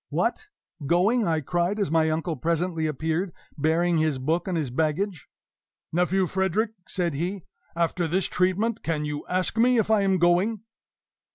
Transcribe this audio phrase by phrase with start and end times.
[0.09, 0.47] "What!
[0.87, 5.27] going?" I cried, as my uncle presently appeared, bearing his book and his baggage.
[5.93, 7.43] "Nephew Frederick," said he,
[7.75, 10.61] "after this treatment, can you ask me if I am going?"